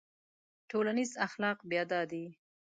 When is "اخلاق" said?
1.27-1.57